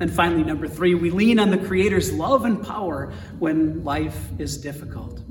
And 0.00 0.10
finally, 0.10 0.42
number 0.42 0.66
three, 0.66 0.94
we 0.94 1.10
lean 1.10 1.38
on 1.38 1.50
the 1.50 1.58
Creator's 1.58 2.12
love 2.12 2.44
and 2.44 2.66
power 2.66 3.12
when 3.38 3.84
life 3.84 4.30
is 4.38 4.58
difficult. 4.58 5.22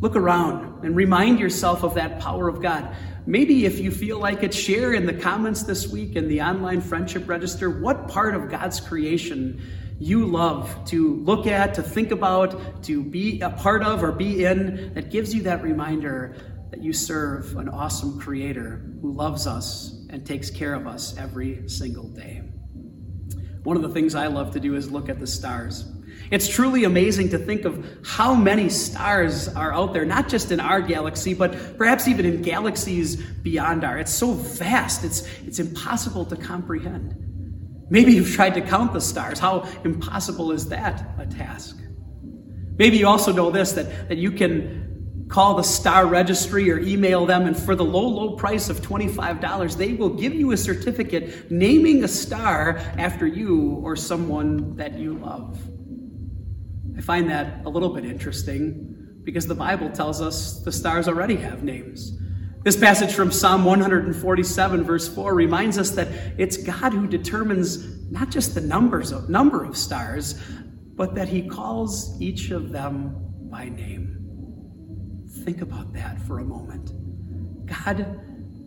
Look 0.00 0.16
around 0.16 0.84
and 0.84 0.96
remind 0.96 1.40
yourself 1.40 1.82
of 1.82 1.94
that 1.94 2.20
power 2.20 2.48
of 2.48 2.60
God. 2.60 2.94
Maybe 3.26 3.64
if 3.64 3.78
you 3.78 3.90
feel 3.90 4.18
like 4.18 4.42
it, 4.42 4.52
share 4.52 4.92
in 4.92 5.06
the 5.06 5.14
comments 5.14 5.62
this 5.62 5.88
week 5.88 6.16
in 6.16 6.28
the 6.28 6.42
online 6.42 6.80
friendship 6.80 7.28
register 7.28 7.70
what 7.70 8.08
part 8.08 8.34
of 8.34 8.50
God's 8.50 8.80
creation 8.80 9.62
you 9.98 10.26
love 10.26 10.84
to 10.86 11.16
look 11.22 11.46
at, 11.46 11.74
to 11.74 11.82
think 11.82 12.10
about, 12.10 12.82
to 12.84 13.02
be 13.02 13.40
a 13.40 13.50
part 13.50 13.82
of, 13.82 14.02
or 14.02 14.12
be 14.12 14.44
in 14.44 14.92
that 14.94 15.10
gives 15.10 15.34
you 15.34 15.42
that 15.42 15.62
reminder 15.62 16.36
that 16.70 16.82
you 16.82 16.92
serve 16.92 17.56
an 17.56 17.68
awesome 17.68 18.18
creator 18.18 18.84
who 19.00 19.12
loves 19.12 19.46
us 19.46 20.04
and 20.10 20.26
takes 20.26 20.50
care 20.50 20.74
of 20.74 20.86
us 20.86 21.16
every 21.16 21.68
single 21.68 22.08
day. 22.08 22.42
One 23.62 23.76
of 23.76 23.82
the 23.82 23.88
things 23.88 24.14
I 24.14 24.26
love 24.26 24.52
to 24.52 24.60
do 24.60 24.74
is 24.74 24.90
look 24.90 25.08
at 25.08 25.20
the 25.20 25.26
stars. 25.26 25.84
It's 26.30 26.48
truly 26.48 26.84
amazing 26.84 27.28
to 27.30 27.38
think 27.38 27.64
of 27.64 27.84
how 28.04 28.34
many 28.34 28.68
stars 28.68 29.48
are 29.48 29.72
out 29.72 29.92
there, 29.92 30.04
not 30.04 30.28
just 30.28 30.50
in 30.52 30.60
our 30.60 30.80
galaxy, 30.80 31.34
but 31.34 31.76
perhaps 31.76 32.08
even 32.08 32.24
in 32.24 32.42
galaxies 32.42 33.16
beyond 33.16 33.84
our. 33.84 33.98
It's 33.98 34.12
so 34.12 34.32
vast, 34.32 35.04
it's, 35.04 35.26
it's 35.46 35.58
impossible 35.58 36.24
to 36.26 36.36
comprehend. 36.36 37.14
Maybe 37.90 38.14
you've 38.14 38.32
tried 38.32 38.54
to 38.54 38.62
count 38.62 38.92
the 38.92 39.00
stars. 39.00 39.38
How 39.38 39.68
impossible 39.84 40.52
is 40.52 40.68
that 40.68 41.06
a 41.18 41.26
task? 41.26 41.78
Maybe 42.78 42.96
you 42.96 43.06
also 43.06 43.32
know 43.32 43.50
this 43.50 43.72
that, 43.72 44.08
that 44.08 44.18
you 44.18 44.32
can 44.32 45.26
call 45.28 45.54
the 45.56 45.62
star 45.62 46.06
registry 46.06 46.70
or 46.70 46.78
email 46.78 47.26
them, 47.26 47.46
and 47.46 47.56
for 47.56 47.74
the 47.74 47.84
low, 47.84 48.06
low 48.06 48.36
price 48.36 48.68
of 48.68 48.80
$25, 48.80 49.76
they 49.76 49.94
will 49.94 50.10
give 50.10 50.34
you 50.34 50.52
a 50.52 50.56
certificate 50.56 51.50
naming 51.50 52.04
a 52.04 52.08
star 52.08 52.78
after 52.98 53.26
you 53.26 53.80
or 53.82 53.96
someone 53.96 54.76
that 54.76 54.98
you 54.98 55.14
love. 55.14 55.58
I 56.96 57.00
find 57.00 57.28
that 57.30 57.64
a 57.64 57.68
little 57.68 57.90
bit 57.90 58.04
interesting 58.04 59.20
because 59.24 59.46
the 59.46 59.54
Bible 59.54 59.90
tells 59.90 60.20
us 60.20 60.60
the 60.60 60.72
stars 60.72 61.08
already 61.08 61.36
have 61.36 61.64
names. 61.64 62.18
This 62.62 62.76
passage 62.76 63.12
from 63.12 63.30
Psalm 63.30 63.64
147, 63.64 64.84
verse 64.84 65.06
4, 65.06 65.34
reminds 65.34 65.76
us 65.76 65.90
that 65.90 66.08
it's 66.38 66.56
God 66.56 66.94
who 66.94 67.06
determines 67.06 68.10
not 68.10 68.30
just 68.30 68.54
the 68.54 68.60
numbers 68.60 69.12
of, 69.12 69.28
number 69.28 69.64
of 69.64 69.76
stars, 69.76 70.40
but 70.94 71.14
that 71.14 71.28
He 71.28 71.46
calls 71.46 72.20
each 72.22 72.50
of 72.50 72.70
them 72.70 73.16
by 73.50 73.68
name. 73.68 75.24
Think 75.44 75.60
about 75.60 75.92
that 75.92 76.20
for 76.22 76.38
a 76.38 76.44
moment. 76.44 76.92
God, 77.66 78.20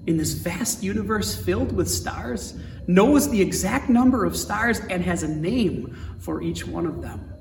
in 0.06 0.18
this 0.18 0.34
vast 0.34 0.84
universe 0.84 1.36
filled 1.36 1.72
with 1.72 1.90
stars, 1.90 2.60
knows 2.88 3.30
the 3.30 3.42
exact 3.42 3.90
number 3.90 4.26
of 4.26 4.36
stars 4.36 4.80
and 4.90 5.04
has 5.04 5.24
a 5.24 5.28
name 5.28 5.98
for 6.20 6.42
each 6.42 6.68
one 6.68 6.86
of 6.86 7.02
them. 7.02 7.34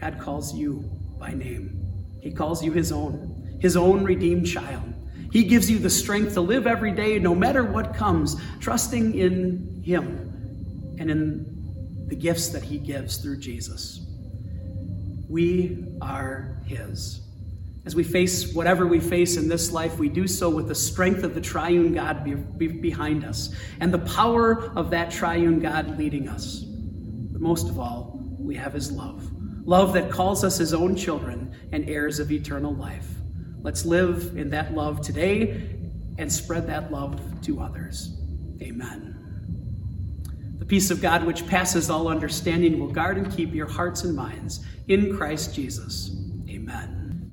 God 0.00 0.18
calls 0.18 0.54
you 0.54 0.90
by 1.18 1.32
name. 1.32 1.80
He 2.20 2.32
calls 2.32 2.64
you 2.64 2.72
his 2.72 2.90
own, 2.90 3.58
his 3.60 3.76
own 3.76 4.02
redeemed 4.02 4.46
child. 4.46 4.94
He 5.30 5.44
gives 5.44 5.70
you 5.70 5.78
the 5.78 5.90
strength 5.90 6.34
to 6.34 6.40
live 6.40 6.66
every 6.66 6.92
day, 6.92 7.18
no 7.18 7.34
matter 7.34 7.64
what 7.64 7.94
comes, 7.94 8.36
trusting 8.60 9.14
in 9.14 9.82
him 9.84 10.96
and 10.98 11.10
in 11.10 12.06
the 12.08 12.16
gifts 12.16 12.48
that 12.48 12.62
he 12.62 12.78
gives 12.78 13.18
through 13.18 13.38
Jesus. 13.38 14.06
We 15.28 15.84
are 16.00 16.60
his. 16.66 17.20
As 17.86 17.94
we 17.94 18.02
face 18.02 18.52
whatever 18.52 18.86
we 18.86 19.00
face 19.00 19.36
in 19.36 19.48
this 19.48 19.70
life, 19.70 19.98
we 19.98 20.08
do 20.08 20.26
so 20.26 20.50
with 20.50 20.68
the 20.68 20.74
strength 20.74 21.22
of 21.22 21.34
the 21.34 21.40
triune 21.40 21.94
God 21.94 22.24
be, 22.24 22.34
be 22.34 22.66
behind 22.68 23.24
us 23.24 23.54
and 23.80 23.92
the 23.92 24.00
power 24.00 24.72
of 24.76 24.90
that 24.90 25.10
triune 25.10 25.60
God 25.60 25.96
leading 25.98 26.28
us. 26.28 26.60
But 26.60 27.40
most 27.40 27.68
of 27.68 27.78
all, 27.78 28.18
we 28.38 28.56
have 28.56 28.72
his 28.72 28.90
love 28.90 29.30
love 29.64 29.92
that 29.94 30.10
calls 30.10 30.44
us 30.44 30.58
his 30.58 30.74
own 30.74 30.96
children 30.96 31.54
and 31.72 31.88
heirs 31.88 32.18
of 32.18 32.32
eternal 32.32 32.74
life. 32.74 33.08
Let's 33.62 33.84
live 33.84 34.36
in 34.36 34.50
that 34.50 34.74
love 34.74 35.00
today 35.00 35.68
and 36.18 36.32
spread 36.32 36.66
that 36.66 36.90
love 36.90 37.20
to 37.42 37.60
others. 37.60 38.16
Amen. 38.62 39.16
The 40.58 40.66
peace 40.66 40.90
of 40.90 41.00
God, 41.00 41.24
which 41.24 41.46
passes 41.46 41.90
all 41.90 42.08
understanding, 42.08 42.78
will 42.78 42.90
guard 42.90 43.16
and 43.16 43.30
keep 43.30 43.54
your 43.54 43.68
hearts 43.68 44.04
and 44.04 44.14
minds 44.14 44.64
in 44.88 45.16
Christ 45.16 45.54
Jesus. 45.54 46.16
Amen. 46.48 46.99